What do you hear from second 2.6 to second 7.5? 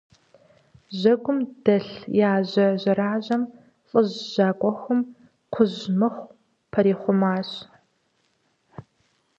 жьэражьэм лӏыжь жьакӏэхум кхъужь мыхъу пэрихъумащ.